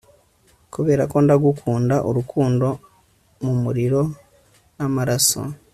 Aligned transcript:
kuberako 0.73 1.15
ndagukunda, 1.25 1.95
rukundo, 2.15 2.67
mumuriro 3.43 4.01
n'amaraso 4.75 5.41